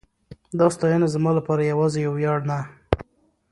دا 0.59 0.67
ستاینه 0.75 1.07
زما 1.15 1.31
لپاره 1.39 1.63
یواځې 1.71 1.97
یو 2.01 2.13
ویاړ 2.17 2.39
نه 2.49 2.59